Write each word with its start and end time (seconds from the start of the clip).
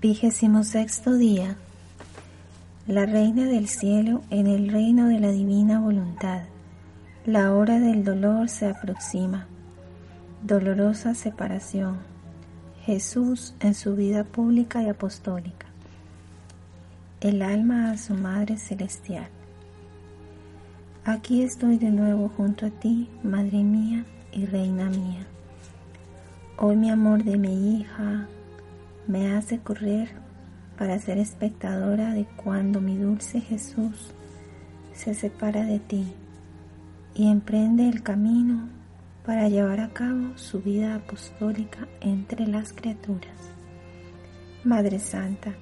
Vigésimo 0.00 0.64
sexto 0.64 1.18
día. 1.18 1.56
La 2.86 3.04
Reina 3.04 3.44
del 3.44 3.68
Cielo 3.68 4.22
en 4.30 4.46
el 4.46 4.70
reino 4.70 5.08
de 5.08 5.20
la 5.20 5.30
divina 5.30 5.78
voluntad. 5.78 6.44
La 7.26 7.52
hora 7.52 7.78
del 7.78 8.02
dolor 8.02 8.48
se 8.48 8.70
aproxima. 8.70 9.46
Dolorosa 10.42 11.14
separación. 11.14 11.98
Jesús 12.86 13.52
en 13.60 13.74
su 13.74 13.94
vida 13.94 14.24
pública 14.24 14.82
y 14.82 14.88
apostólica. 14.88 15.66
El 17.20 17.42
alma 17.42 17.90
a 17.90 17.98
su 17.98 18.14
Madre 18.14 18.56
Celestial. 18.56 19.28
Aquí 21.04 21.42
estoy 21.42 21.76
de 21.76 21.90
nuevo 21.90 22.30
junto 22.34 22.64
a 22.64 22.70
ti, 22.70 23.10
Madre 23.22 23.62
mía 23.62 24.06
y 24.32 24.46
Reina 24.46 24.88
mía. 24.88 25.26
Hoy 26.56 26.76
mi 26.76 26.88
amor 26.88 27.22
de 27.22 27.36
mi 27.36 27.76
hija, 27.76 28.26
me 29.10 29.32
hace 29.32 29.58
correr 29.58 30.08
para 30.78 30.96
ser 31.00 31.18
espectadora 31.18 32.14
de 32.14 32.26
cuando 32.36 32.80
mi 32.80 32.96
dulce 32.96 33.40
Jesús 33.40 34.14
se 34.92 35.14
separa 35.14 35.64
de 35.64 35.80
ti 35.80 36.12
y 37.12 37.28
emprende 37.28 37.88
el 37.88 38.04
camino 38.04 38.68
para 39.26 39.48
llevar 39.48 39.80
a 39.80 39.88
cabo 39.88 40.38
su 40.38 40.62
vida 40.62 40.94
apostólica 40.94 41.88
entre 42.00 42.46
las 42.46 42.72
criaturas. 42.72 43.34
Madre 44.62 45.00
Santa, 45.00 45.54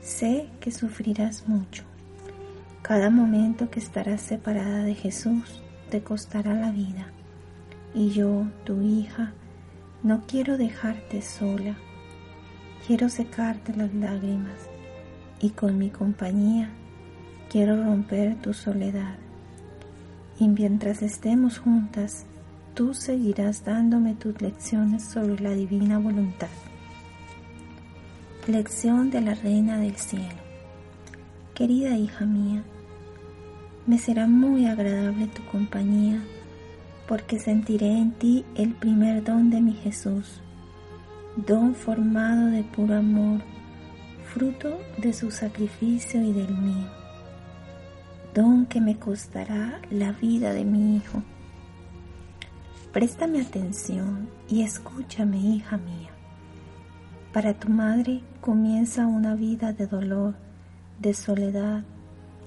sé 0.00 0.48
que 0.58 0.72
sufrirás 0.72 1.46
mucho. 1.46 1.84
Cada 2.82 3.10
momento 3.10 3.70
que 3.70 3.78
estarás 3.78 4.22
separada 4.22 4.82
de 4.82 4.96
Jesús 4.96 5.62
te 5.88 6.02
costará 6.02 6.54
la 6.54 6.72
vida. 6.72 7.06
Y 7.94 8.10
yo, 8.10 8.44
tu 8.64 8.82
hija, 8.82 9.34
no 10.02 10.26
quiero 10.26 10.58
dejarte 10.58 11.22
sola 11.22 11.76
quiero 12.86 13.08
secarte 13.08 13.74
las 13.76 13.94
lágrimas 13.94 14.58
y 15.40 15.50
con 15.50 15.78
mi 15.78 15.90
compañía 15.90 16.70
quiero 17.50 17.82
romper 17.82 18.40
tu 18.40 18.52
soledad. 18.52 19.16
Y 20.38 20.48
mientras 20.48 21.02
estemos 21.02 21.58
juntas, 21.58 22.26
tú 22.74 22.94
seguirás 22.94 23.64
dándome 23.64 24.14
tus 24.14 24.40
lecciones 24.40 25.04
sobre 25.04 25.40
la 25.40 25.52
divina 25.52 25.98
voluntad. 25.98 26.48
Lección 28.48 29.10
de 29.10 29.20
la 29.20 29.34
Reina 29.34 29.78
del 29.78 29.96
Cielo. 29.96 30.42
Querida 31.54 31.96
hija 31.96 32.24
mía, 32.24 32.64
me 33.86 33.98
será 33.98 34.26
muy 34.26 34.66
agradable 34.66 35.28
tu 35.28 35.44
compañía 35.44 36.20
porque 37.06 37.38
sentiré 37.38 37.98
en 37.98 38.12
ti 38.12 38.44
el 38.56 38.74
primer 38.74 39.22
don 39.22 39.50
de 39.50 39.60
mi 39.60 39.74
Jesús 39.74 40.41
don 41.36 41.74
formado 41.74 42.48
de 42.48 42.62
puro 42.62 42.94
amor, 42.94 43.40
fruto 44.34 44.78
de 44.98 45.14
su 45.14 45.30
sacrificio 45.30 46.22
y 46.22 46.32
del 46.32 46.54
mío, 46.54 46.88
don 48.34 48.66
que 48.66 48.82
me 48.82 48.98
costará 48.98 49.80
la 49.90 50.12
vida 50.12 50.52
de 50.52 50.64
mi 50.64 50.96
hijo. 50.96 51.22
Préstame 52.92 53.40
atención 53.40 54.28
y 54.46 54.62
escúchame, 54.62 55.38
hija 55.38 55.78
mía. 55.78 56.10
Para 57.32 57.54
tu 57.54 57.70
madre 57.70 58.20
comienza 58.42 59.06
una 59.06 59.34
vida 59.34 59.72
de 59.72 59.86
dolor, 59.86 60.34
de 60.98 61.14
soledad 61.14 61.82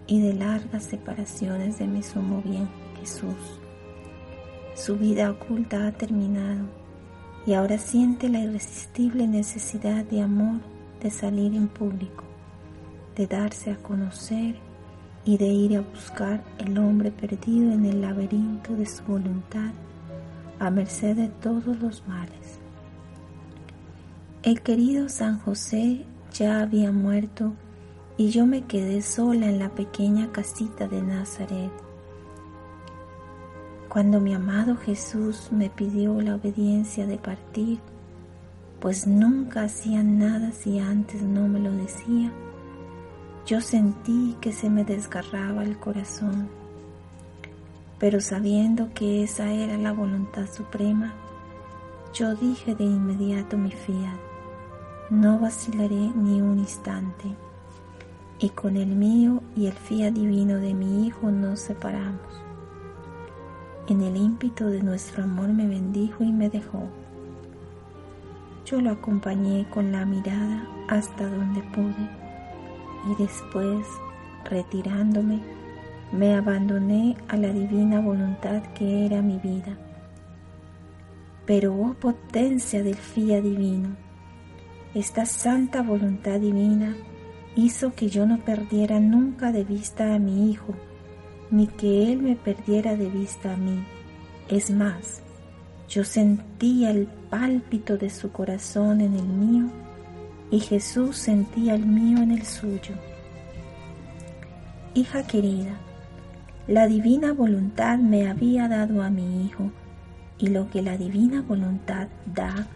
y 0.05 0.21
de 0.21 0.35
largas 0.35 0.83
separaciones 0.83 1.79
de 1.79 1.87
mi 1.87 2.03
sumo 2.03 2.43
bien, 2.43 2.69
Jesús. 2.99 3.59
Su 4.75 4.95
vida 4.95 5.31
oculta 5.31 5.87
ha 5.87 5.91
terminado 5.91 6.84
y 7.45 7.53
ahora 7.53 7.77
siente 7.77 8.29
la 8.29 8.39
irresistible 8.39 9.27
necesidad 9.27 10.03
de 10.05 10.21
amor 10.21 10.61
de 11.01 11.11
salir 11.11 11.53
en 11.55 11.67
público, 11.67 12.23
de 13.15 13.27
darse 13.27 13.71
a 13.71 13.77
conocer 13.77 14.55
y 15.23 15.37
de 15.37 15.47
ir 15.47 15.77
a 15.77 15.81
buscar 15.81 16.43
el 16.57 16.77
hombre 16.77 17.11
perdido 17.11 17.71
en 17.71 17.85
el 17.85 18.01
laberinto 18.01 18.75
de 18.75 18.85
su 18.85 19.03
voluntad 19.03 19.71
a 20.59 20.69
merced 20.69 21.15
de 21.15 21.27
todos 21.27 21.79
los 21.79 22.07
males. 22.07 22.59
El 24.43 24.61
querido 24.61 25.09
San 25.09 25.39
José 25.39 26.05
ya 26.33 26.61
había 26.61 26.91
muerto 26.91 27.53
y 28.17 28.29
yo 28.29 28.45
me 28.45 28.63
quedé 28.63 29.01
sola 29.01 29.49
en 29.49 29.59
la 29.59 29.69
pequeña 29.69 30.31
casita 30.31 30.87
de 30.87 31.01
Nazaret 31.01 31.84
cuando 33.95 34.19
mi 34.19 34.33
amado 34.33 34.75
Jesús 34.75 35.47
me 35.53 35.69
pidió 35.69 36.19
la 36.19 36.35
obediencia 36.35 37.07
de 37.07 37.17
partir, 37.17 37.79
pues 38.81 39.07
nunca 39.07 39.63
hacía 39.63 40.03
nada 40.03 40.51
si 40.51 40.79
antes 40.79 41.21
no 41.21 41.47
me 41.47 41.61
lo 41.61 41.71
decía, 41.71 42.29
yo 43.45 43.61
sentí 43.61 44.35
que 44.41 44.51
se 44.51 44.69
me 44.69 44.83
desgarraba 44.83 45.63
el 45.63 45.77
corazón. 45.77 46.49
Pero 47.97 48.19
sabiendo 48.19 48.93
que 48.93 49.23
esa 49.23 49.49
era 49.53 49.77
la 49.77 49.93
voluntad 49.93 50.45
suprema, 50.51 51.13
yo 52.13 52.35
dije 52.35 52.75
de 52.75 52.83
inmediato 52.83 53.57
mi 53.57 53.71
fiat, 53.71 54.19
no 55.09 55.39
vacilaré 55.39 56.11
ni 56.17 56.41
un 56.41 56.59
instante, 56.59 57.33
y 58.39 58.49
con 58.49 58.75
el 58.75 58.93
mío 58.93 59.41
y 59.55 59.67
el 59.67 59.73
fiat 59.73 60.11
divino 60.11 60.57
de 60.57 60.73
mi 60.73 61.07
Hijo 61.07 61.31
nos 61.31 61.61
separamos. 61.61 62.44
En 63.87 64.01
el 64.01 64.17
ímpito 64.17 64.67
de 64.67 64.81
nuestro 64.81 65.23
amor 65.23 65.49
me 65.49 65.67
bendijo 65.67 66.23
y 66.23 66.31
me 66.31 66.49
dejó. 66.49 66.89
Yo 68.65 68.81
lo 68.81 68.91
acompañé 68.91 69.67
con 69.69 69.91
la 69.91 70.05
mirada 70.05 70.67
hasta 70.87 71.27
donde 71.27 71.61
pude 71.61 72.25
y 73.05 73.21
después, 73.21 73.85
retirándome, 74.49 75.39
me 76.11 76.33
abandoné 76.33 77.15
a 77.27 77.37
la 77.37 77.51
divina 77.51 77.99
voluntad 77.99 78.63
que 78.73 79.05
era 79.05 79.21
mi 79.21 79.37
vida. 79.37 79.77
Pero, 81.45 81.75
oh 81.75 81.93
potencia 81.93 82.81
del 82.81 82.95
fía 82.95 83.41
divino, 83.41 83.89
esta 84.95 85.27
santa 85.27 85.83
voluntad 85.83 86.39
divina 86.39 86.95
hizo 87.55 87.93
que 87.93 88.09
yo 88.09 88.25
no 88.25 88.39
perdiera 88.39 88.99
nunca 88.99 89.51
de 89.51 89.63
vista 89.63 90.15
a 90.15 90.19
mi 90.19 90.49
Hijo, 90.49 90.73
ni 91.51 91.67
que 91.67 92.11
Él 92.11 92.21
me 92.21 92.35
perdiera 92.35 92.95
de 92.95 93.09
vista 93.09 93.53
a 93.53 93.57
mí. 93.57 93.83
Es 94.49 94.69
más, 94.69 95.21
yo 95.87 96.03
sentía 96.03 96.91
el 96.91 97.07
pálpito 97.29 97.97
de 97.97 98.09
su 98.09 98.31
corazón 98.31 99.01
en 99.01 99.15
el 99.15 99.25
mío 99.25 99.69
y 100.51 100.59
Jesús 100.59 101.17
sentía 101.17 101.75
el 101.75 101.85
mío 101.85 102.19
en 102.19 102.31
el 102.31 102.45
suyo. 102.45 102.95
Hija 104.93 105.23
querida, 105.23 105.77
la 106.67 106.87
divina 106.87 107.33
voluntad 107.33 107.97
me 107.97 108.27
había 108.27 108.67
dado 108.67 109.03
a 109.03 109.09
mi 109.09 109.45
Hijo 109.45 109.71
y 110.37 110.47
lo 110.47 110.69
que 110.69 110.81
la 110.81 110.97
divina 110.97 111.41
voluntad 111.41 112.07
da 112.25 112.67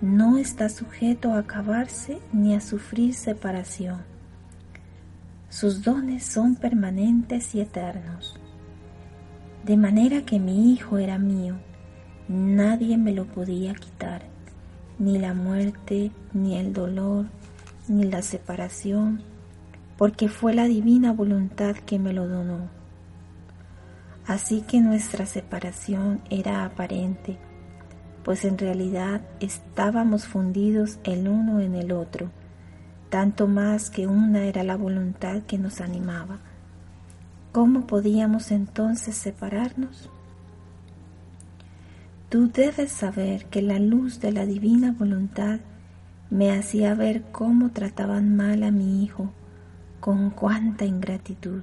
no 0.00 0.38
está 0.38 0.68
sujeto 0.68 1.32
a 1.32 1.38
acabarse 1.38 2.18
ni 2.32 2.54
a 2.54 2.60
sufrir 2.60 3.14
separación. 3.14 4.15
Sus 5.58 5.82
dones 5.82 6.22
son 6.22 6.56
permanentes 6.56 7.54
y 7.54 7.62
eternos. 7.62 8.38
De 9.64 9.78
manera 9.78 10.20
que 10.26 10.38
mi 10.38 10.70
hijo 10.70 10.98
era 10.98 11.16
mío, 11.16 11.54
nadie 12.28 12.98
me 12.98 13.12
lo 13.12 13.24
podía 13.24 13.72
quitar, 13.72 14.20
ni 14.98 15.18
la 15.18 15.32
muerte, 15.32 16.10
ni 16.34 16.58
el 16.58 16.74
dolor, 16.74 17.24
ni 17.88 18.04
la 18.04 18.20
separación, 18.20 19.22
porque 19.96 20.28
fue 20.28 20.52
la 20.52 20.64
divina 20.64 21.14
voluntad 21.14 21.74
que 21.74 21.98
me 21.98 22.12
lo 22.12 22.28
donó. 22.28 22.68
Así 24.26 24.60
que 24.60 24.82
nuestra 24.82 25.24
separación 25.24 26.20
era 26.28 26.66
aparente, 26.66 27.38
pues 28.24 28.44
en 28.44 28.58
realidad 28.58 29.22
estábamos 29.40 30.26
fundidos 30.26 30.98
el 31.04 31.28
uno 31.28 31.60
en 31.60 31.76
el 31.76 31.92
otro 31.92 32.30
tanto 33.08 33.46
más 33.46 33.90
que 33.90 34.06
una 34.06 34.44
era 34.44 34.62
la 34.62 34.76
voluntad 34.76 35.42
que 35.42 35.58
nos 35.58 35.80
animaba. 35.80 36.38
¿Cómo 37.52 37.86
podíamos 37.86 38.50
entonces 38.50 39.16
separarnos? 39.16 40.10
Tú 42.28 42.50
debes 42.50 42.90
saber 42.90 43.46
que 43.46 43.62
la 43.62 43.78
luz 43.78 44.20
de 44.20 44.32
la 44.32 44.44
divina 44.44 44.94
voluntad 44.98 45.60
me 46.28 46.50
hacía 46.50 46.94
ver 46.94 47.22
cómo 47.30 47.70
trataban 47.70 48.34
mal 48.34 48.64
a 48.64 48.72
mi 48.72 49.04
hijo, 49.04 49.30
con 50.00 50.30
cuánta 50.30 50.84
ingratitud. 50.84 51.62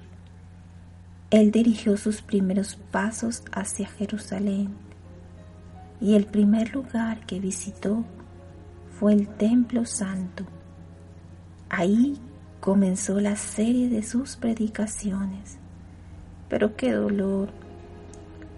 Él 1.30 1.52
dirigió 1.52 1.98
sus 1.98 2.22
primeros 2.22 2.76
pasos 2.92 3.44
hacia 3.52 3.88
Jerusalén 3.88 4.70
y 6.00 6.16
el 6.16 6.26
primer 6.26 6.74
lugar 6.74 7.26
que 7.26 7.40
visitó 7.40 8.06
fue 9.00 9.14
el 9.14 9.28
templo 9.28 9.86
santo 9.86 10.46
Ahí 11.76 12.20
comenzó 12.60 13.20
la 13.20 13.36
serie 13.36 13.90
de 13.90 14.04
sus 14.04 14.36
predicaciones. 14.36 15.58
Pero 16.48 16.76
qué 16.76 16.92
dolor. 16.92 17.50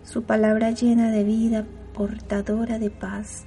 Su 0.03 0.23
palabra 0.23 0.71
llena 0.71 1.11
de 1.11 1.23
vida, 1.23 1.65
portadora 1.93 2.77
de 2.77 2.89
paz, 2.89 3.45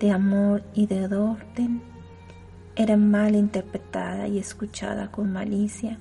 de 0.00 0.10
amor 0.10 0.62
y 0.74 0.84
de 0.86 1.06
orden, 1.16 1.80
era 2.76 2.98
mal 2.98 3.36
interpretada 3.36 4.28
y 4.28 4.38
escuchada 4.38 5.10
con 5.10 5.32
malicia, 5.32 5.96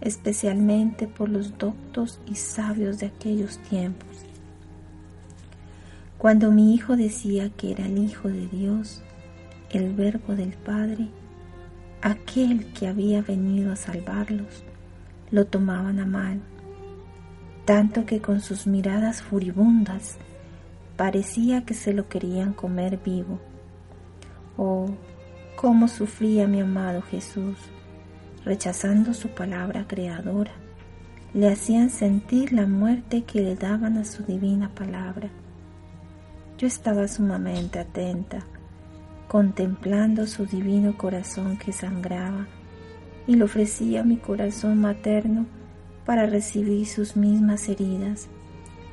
especialmente 0.00 1.08
por 1.08 1.28
los 1.28 1.58
doctos 1.58 2.20
y 2.30 2.36
sabios 2.36 3.00
de 3.00 3.06
aquellos 3.06 3.58
tiempos. 3.58 4.24
Cuando 6.16 6.52
mi 6.52 6.76
hijo 6.76 6.96
decía 6.96 7.50
que 7.50 7.72
era 7.72 7.86
el 7.86 7.98
Hijo 7.98 8.28
de 8.28 8.46
Dios, 8.46 9.02
el 9.70 9.94
Verbo 9.94 10.36
del 10.36 10.52
Padre, 10.52 11.08
aquel 12.02 12.72
que 12.72 12.86
había 12.86 13.22
venido 13.22 13.72
a 13.72 13.76
salvarlos, 13.76 14.64
lo 15.30 15.46
tomaban 15.46 15.98
a 16.00 16.06
mal, 16.06 16.40
tanto 17.64 18.06
que 18.06 18.20
con 18.20 18.40
sus 18.40 18.66
miradas 18.66 19.22
furibundas 19.22 20.16
parecía 20.96 21.64
que 21.64 21.74
se 21.74 21.92
lo 21.92 22.08
querían 22.08 22.52
comer 22.52 22.98
vivo. 23.04 23.38
Oh, 24.56 24.86
cómo 25.56 25.88
sufría 25.88 26.46
mi 26.46 26.60
amado 26.60 27.02
Jesús, 27.02 27.56
rechazando 28.44 29.12
su 29.14 29.28
palabra 29.28 29.86
creadora. 29.86 30.52
Le 31.34 31.48
hacían 31.48 31.90
sentir 31.90 32.52
la 32.52 32.66
muerte 32.66 33.22
que 33.22 33.42
le 33.42 33.54
daban 33.54 33.98
a 33.98 34.04
su 34.04 34.24
divina 34.24 34.70
palabra. 34.70 35.28
Yo 36.56 36.66
estaba 36.66 37.06
sumamente 37.06 37.78
atenta, 37.78 38.44
contemplando 39.28 40.26
su 40.26 40.46
divino 40.46 40.96
corazón 40.96 41.58
que 41.58 41.72
sangraba, 41.72 42.46
y 43.26 43.36
le 43.36 43.44
ofrecía 43.44 44.02
mi 44.02 44.16
corazón 44.16 44.80
materno 44.80 45.46
para 46.06 46.26
recibir 46.26 46.86
sus 46.86 47.16
mismas 47.16 47.68
heridas, 47.68 48.28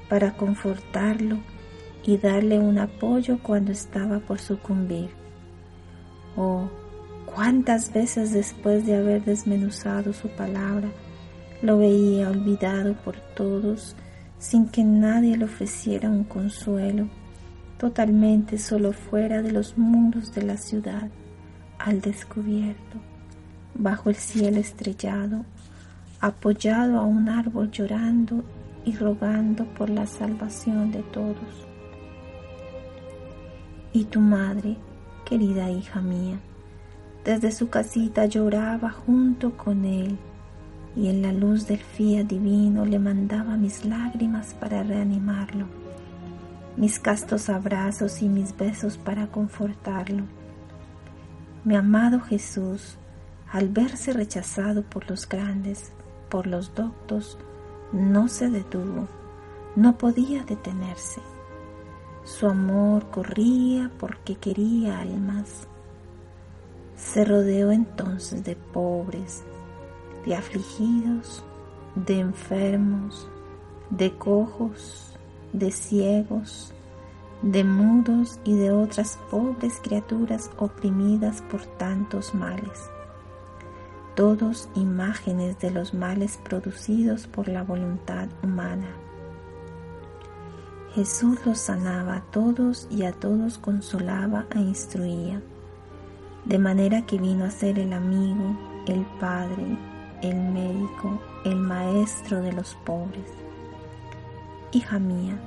para 0.09 0.35
confortarlo 0.35 1.37
y 2.03 2.17
darle 2.17 2.59
un 2.59 2.77
apoyo 2.77 3.39
cuando 3.41 3.71
estaba 3.71 4.19
por 4.19 4.39
sucumbir. 4.39 5.09
Oh, 6.35 6.69
cuántas 7.25 7.93
veces 7.93 8.33
después 8.33 8.85
de 8.85 8.97
haber 8.97 9.23
desmenuzado 9.23 10.11
su 10.11 10.27
palabra, 10.27 10.89
lo 11.61 11.77
veía 11.77 12.29
olvidado 12.29 12.93
por 12.93 13.15
todos 13.35 13.95
sin 14.37 14.67
que 14.67 14.83
nadie 14.83 15.37
le 15.37 15.45
ofreciera 15.45 16.09
un 16.09 16.25
consuelo, 16.25 17.07
totalmente 17.77 18.57
solo 18.57 18.93
fuera 18.93 19.41
de 19.41 19.51
los 19.51 19.77
mundos 19.77 20.33
de 20.33 20.43
la 20.43 20.57
ciudad, 20.57 21.09
al 21.77 22.01
descubierto, 22.01 22.99
bajo 23.73 24.09
el 24.09 24.15
cielo 24.15 24.59
estrellado, 24.59 25.45
apoyado 26.21 26.99
a 26.99 27.03
un 27.03 27.29
árbol 27.29 27.69
llorando 27.71 28.43
y 28.85 28.95
rogando 28.95 29.65
por 29.65 29.89
la 29.89 30.05
salvación 30.05 30.91
de 30.91 31.03
todos. 31.03 31.67
Y 33.93 34.05
tu 34.05 34.19
madre, 34.19 34.77
querida 35.25 35.69
hija 35.69 36.01
mía, 36.01 36.39
desde 37.23 37.51
su 37.51 37.69
casita 37.69 38.25
lloraba 38.25 38.91
junto 38.91 39.57
con 39.57 39.83
él 39.85 40.17
y 40.95 41.07
en 41.07 41.21
la 41.21 41.33
luz 41.33 41.67
del 41.67 41.79
fía 41.79 42.23
divino 42.23 42.85
le 42.85 42.99
mandaba 42.99 43.57
mis 43.57 43.83
lágrimas 43.83 44.53
para 44.53 44.83
reanimarlo, 44.83 45.65
mis 46.77 46.99
castos 46.99 47.49
abrazos 47.49 48.21
y 48.21 48.29
mis 48.29 48.55
besos 48.55 48.97
para 48.97 49.27
confortarlo. 49.27 50.23
Mi 51.63 51.75
amado 51.75 52.19
Jesús, 52.19 52.97
al 53.51 53.69
verse 53.69 54.13
rechazado 54.13 54.83
por 54.83 55.09
los 55.09 55.27
grandes, 55.27 55.91
por 56.29 56.47
los 56.47 56.73
doctos, 56.75 57.37
no 57.91 58.27
se 58.27 58.49
detuvo, 58.49 59.07
no 59.75 59.97
podía 59.97 60.43
detenerse 60.43 61.21
su 62.25 62.47
amor 62.47 63.11
corría 63.11 63.91
porque 63.99 64.35
quería 64.35 64.99
almas. 64.99 65.67
Se 66.97 67.23
rodeó 67.23 67.71
entonces 67.71 68.43
de 68.43 68.55
pobres, 68.55 69.43
de 70.25 70.35
afligidos, 70.35 71.43
de 71.93 72.19
enfermos, 72.19 73.29
de 73.91 74.17
cojos, 74.17 75.14
de 75.59 75.71
ciegos, 75.71 76.73
de 77.41 77.63
mudos 77.63 78.39
y 78.43 78.55
de 78.55 78.71
otras 78.71 79.17
pobres 79.31 79.79
criaturas 79.81 80.51
oprimidas 80.57 81.41
por 81.43 81.65
tantos 81.65 82.35
males, 82.35 82.89
todos 84.15 84.69
imágenes 84.75 85.57
de 85.59 85.71
los 85.71 85.93
males 85.93 86.37
producidos 86.43 87.27
por 87.27 87.47
la 87.47 87.63
voluntad 87.63 88.27
humana. 88.43 88.87
Jesús 90.93 91.45
los 91.45 91.59
sanaba 91.59 92.17
a 92.17 92.21
todos 92.31 92.87
y 92.89 93.03
a 93.03 93.13
todos 93.13 93.57
consolaba 93.57 94.45
e 94.55 94.59
instruía, 94.59 95.41
de 96.43 96.59
manera 96.59 97.05
que 97.05 97.17
vino 97.17 97.45
a 97.45 97.49
ser 97.49 97.79
el 97.79 97.93
amigo, 97.93 98.57
el 98.87 99.05
padre, 99.19 99.77
el 100.21 100.35
médico, 100.35 101.19
el 101.45 101.55
maestro 101.55 102.41
de 102.41 102.51
los 102.51 102.75
pobres. 102.85 103.44
Hija 104.75 104.99
mía, 104.99 105.37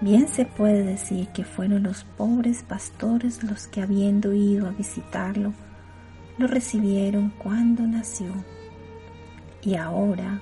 bien 0.00 0.28
se 0.28 0.44
puede 0.44 0.84
decir 0.84 1.26
que 1.30 1.42
fueron 1.42 1.82
los 1.82 2.04
pobres 2.04 2.62
pastores 2.62 3.42
los 3.42 3.66
que 3.66 3.82
habiendo 3.82 4.32
ido 4.32 4.68
a 4.68 4.70
visitarlo, 4.70 5.52
lo 6.38 6.46
recibieron 6.46 7.30
cuando 7.30 7.82
nació. 7.82 8.28
Y 9.62 9.74
ahora, 9.74 10.40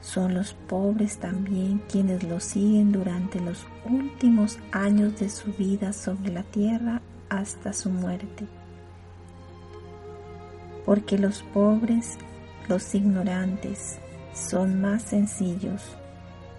son 0.00 0.34
los 0.34 0.54
pobres 0.54 1.18
también 1.18 1.82
quienes 1.90 2.22
lo 2.22 2.38
siguen 2.38 2.92
durante 2.92 3.40
los 3.40 3.66
últimos 3.84 4.60
años 4.70 5.18
de 5.18 5.28
su 5.28 5.52
vida 5.54 5.92
sobre 5.92 6.30
la 6.30 6.44
tierra 6.44 7.02
hasta 7.30 7.72
su 7.72 7.90
muerte. 7.90 8.46
Porque 10.86 11.18
los 11.18 11.42
pobres, 11.42 12.16
los 12.68 12.94
ignorantes, 12.94 13.98
son 14.32 14.80
más 14.80 15.02
sencillos, 15.02 15.96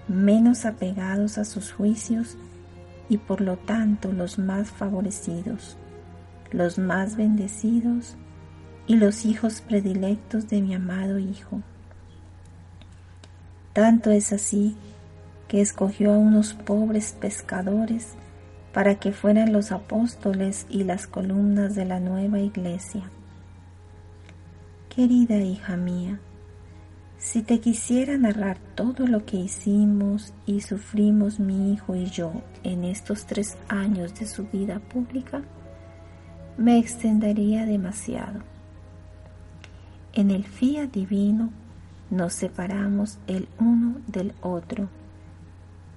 menos 0.08 0.66
apegados 0.66 1.38
a 1.38 1.46
sus 1.46 1.72
juicios 1.72 2.38
y 3.10 3.18
por 3.18 3.42
lo 3.42 3.58
tanto 3.58 4.12
los 4.12 4.40
más 4.40 4.70
favorecidos, 4.70 5.78
los 6.52 6.78
más 6.78 7.16
bendecidos 7.16 8.16
y 8.88 8.96
los 8.96 9.26
hijos 9.26 9.62
predilectos 9.62 10.48
de 10.50 10.62
mi 10.62 10.76
amado 10.76 11.20
Hijo. 11.20 11.62
Tanto 13.74 14.12
es 14.12 14.32
así 14.32 14.76
que 15.48 15.62
escogió 15.62 16.14
a 16.14 16.18
unos 16.18 16.54
pobres 16.54 17.16
pescadores 17.20 18.14
para 18.74 18.96
que 18.96 19.12
fueran 19.12 19.54
los 19.54 19.72
apóstoles 19.72 20.66
y 20.70 20.84
las 20.84 21.08
columnas 21.08 21.76
de 21.76 21.86
la 21.86 22.00
nueva 22.00 22.40
iglesia. 22.40 23.04
Querida 24.90 25.38
hija 25.38 25.78
mía, 25.78 26.20
si 27.26 27.42
te 27.42 27.60
quisiera 27.60 28.20
narrar 28.20 28.60
todo 28.76 29.08
lo 29.08 29.26
que 29.26 29.36
hicimos 29.38 30.32
y 30.46 30.62
sufrimos 30.62 31.40
mi 31.40 31.74
hijo 31.74 31.96
y 31.96 32.06
yo 32.06 32.32
en 32.62 32.84
estos 32.84 33.26
tres 33.26 33.58
años 33.68 34.14
de 34.14 34.28
su 34.28 34.46
vida 34.46 34.78
pública, 34.78 35.42
me 36.56 36.78
extendería 36.78 37.66
demasiado. 37.66 38.42
En 40.14 40.30
el 40.30 40.44
Fía 40.44 40.86
Divino 40.86 41.50
nos 42.12 42.34
separamos 42.34 43.18
el 43.26 43.48
uno 43.60 43.96
del 44.06 44.36
otro 44.42 44.88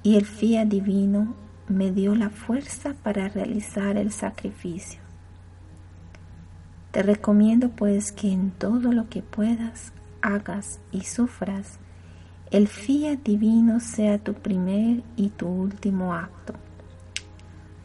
y 0.02 0.16
el 0.16 0.24
fía 0.24 0.64
divino 0.64 1.34
me 1.68 1.92
dio 1.92 2.14
la 2.14 2.30
fuerza 2.30 2.94
para 3.02 3.28
realizar 3.28 3.98
el 3.98 4.12
sacrificio. 4.12 5.00
Te 6.90 7.02
recomiendo 7.02 7.68
pues 7.68 8.12
que 8.12 8.32
en 8.32 8.50
todo 8.50 8.92
lo 8.92 9.10
que 9.10 9.20
puedas, 9.20 9.92
hagas 10.22 10.80
y 10.92 11.02
sufras, 11.02 11.78
el 12.50 12.68
fía 12.68 13.16
divino 13.16 13.80
sea 13.80 14.18
tu 14.18 14.34
primer 14.34 15.02
y 15.16 15.28
tu 15.30 15.46
último 15.48 16.14
acto. 16.14 16.54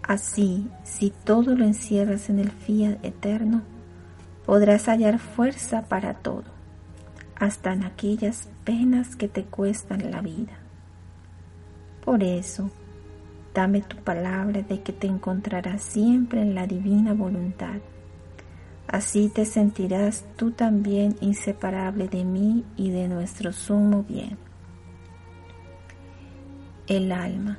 Así, 0.02 0.68
si 0.84 1.12
todo 1.24 1.56
lo 1.56 1.66
encierras 1.66 2.30
en 2.30 2.40
el 2.40 2.52
fía 2.52 2.98
eterno, 3.04 3.62
podrás 4.46 4.88
hallar 4.88 5.20
fuerza 5.20 5.84
para 5.84 6.14
todo 6.16 6.44
hasta 7.36 7.74
en 7.74 7.84
aquellas 7.84 8.48
penas 8.64 9.16
que 9.16 9.28
te 9.28 9.44
cuestan 9.44 10.12
la 10.12 10.22
vida. 10.22 10.54
Por 12.04 12.24
eso, 12.24 12.70
dame 13.54 13.82
tu 13.82 13.98
palabra 13.98 14.62
de 14.62 14.82
que 14.82 14.94
te 14.94 15.08
encontrarás 15.08 15.82
siempre 15.82 16.42
en 16.42 16.56
la 16.56 16.68
divina 16.68 17.14
voluntad. 17.14 17.80
Así 18.88 19.30
te 19.30 19.46
sentirás 19.46 20.26
tú 20.36 20.52
también 20.52 21.16
inseparable 21.22 22.08
de 22.08 22.24
mí 22.24 22.64
y 22.76 22.92
de 22.92 23.08
nuestro 23.08 23.52
sumo 23.54 24.04
bien. 24.04 24.38
El 26.88 27.12
alma, 27.12 27.58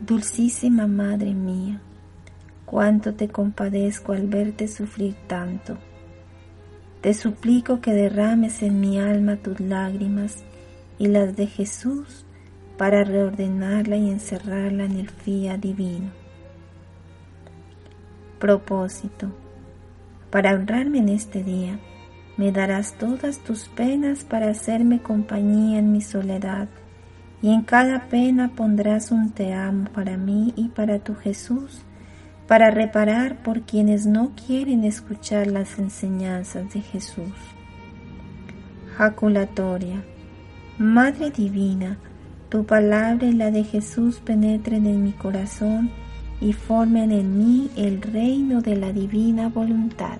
dulcísima 0.00 0.86
Madre 0.86 1.34
mía, 1.34 1.80
cuánto 2.64 3.14
te 3.14 3.28
compadezco 3.28 4.12
al 4.12 4.28
verte 4.28 4.68
sufrir 4.68 5.14
tanto 5.26 5.76
te 7.02 7.14
suplico 7.14 7.80
que 7.80 7.92
derrames 7.92 8.62
en 8.62 8.80
mi 8.80 9.00
alma 9.00 9.34
tus 9.34 9.58
lágrimas 9.58 10.44
y 11.00 11.08
las 11.08 11.34
de 11.34 11.48
Jesús 11.48 12.24
para 12.78 13.02
reordenarla 13.02 13.96
y 13.96 14.08
encerrarla 14.08 14.84
en 14.84 14.92
el 14.92 15.10
fía 15.10 15.56
divino. 15.56 16.12
Propósito. 18.38 19.41
Para 20.32 20.54
honrarme 20.54 20.98
en 20.98 21.10
este 21.10 21.44
día. 21.44 21.78
Me 22.38 22.50
darás 22.50 22.94
todas 22.94 23.38
tus 23.40 23.68
penas 23.68 24.24
para 24.24 24.48
hacerme 24.48 25.02
compañía 25.02 25.78
en 25.78 25.92
mi 25.92 26.00
soledad, 26.00 26.68
y 27.42 27.52
en 27.52 27.62
cada 27.62 28.08
pena 28.08 28.52
pondrás 28.56 29.12
un 29.12 29.30
te 29.30 29.52
amo 29.52 29.90
para 29.92 30.16
mí 30.16 30.54
y 30.56 30.68
para 30.68 31.00
tu 31.00 31.14
Jesús, 31.14 31.82
para 32.48 32.70
reparar 32.70 33.42
por 33.42 33.62
quienes 33.62 34.06
no 34.06 34.32
quieren 34.46 34.84
escuchar 34.84 35.48
las 35.48 35.78
enseñanzas 35.78 36.72
de 36.72 36.80
Jesús. 36.80 37.34
Jaculatoria. 38.96 40.02
Madre 40.78 41.30
Divina, 41.30 41.98
tu 42.48 42.64
palabra 42.64 43.26
y 43.26 43.32
la 43.32 43.50
de 43.50 43.64
Jesús 43.64 44.20
penetren 44.20 44.86
en 44.86 45.02
mi 45.02 45.12
corazón 45.12 45.90
y 46.42 46.52
formen 46.52 47.12
en 47.12 47.38
mí 47.38 47.70
el 47.76 48.02
reino 48.02 48.60
de 48.60 48.76
la 48.76 48.92
divina 48.92 49.48
voluntad. 49.48 50.18